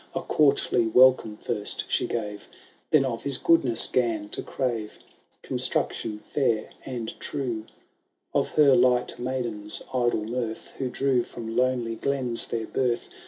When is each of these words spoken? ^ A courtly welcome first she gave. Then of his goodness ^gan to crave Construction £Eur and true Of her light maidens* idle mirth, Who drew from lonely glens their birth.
^ 0.15 0.19
A 0.19 0.23
courtly 0.23 0.87
welcome 0.87 1.37
first 1.37 1.85
she 1.87 2.07
gave. 2.07 2.47
Then 2.89 3.05
of 3.05 3.21
his 3.21 3.37
goodness 3.37 3.85
^gan 3.85 4.31
to 4.31 4.41
crave 4.41 4.97
Construction 5.43 6.21
£Eur 6.33 6.69
and 6.83 7.13
true 7.19 7.67
Of 8.33 8.49
her 8.57 8.75
light 8.75 9.19
maidens* 9.19 9.83
idle 9.93 10.23
mirth, 10.25 10.71
Who 10.79 10.89
drew 10.89 11.21
from 11.21 11.55
lonely 11.55 11.93
glens 11.97 12.47
their 12.47 12.65
birth. 12.65 13.09